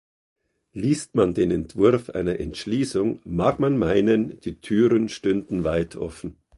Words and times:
Liest 0.73 1.13
man 1.13 1.35
den 1.35 1.51
Entwurf 1.51 2.09
einer 2.09 2.39
Entschließung, 2.39 3.19
mag 3.23 3.59
man 3.59 3.77
meinen, 3.77 4.39
die 4.39 4.59
Türen 4.59 5.09
stünden 5.09 5.63
weit 5.63 5.95
offen. 5.95 6.37